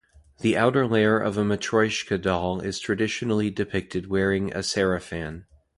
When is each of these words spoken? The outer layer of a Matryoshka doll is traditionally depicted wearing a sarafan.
The 0.39 0.57
outer 0.57 0.87
layer 0.87 1.19
of 1.19 1.37
a 1.37 1.43
Matryoshka 1.43 2.17
doll 2.19 2.59
is 2.61 2.79
traditionally 2.79 3.51
depicted 3.51 4.07
wearing 4.07 4.51
a 4.51 4.63
sarafan. 4.63 5.43